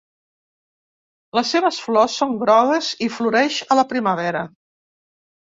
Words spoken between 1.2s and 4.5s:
Les seves flors són grogues i floreix a la primavera.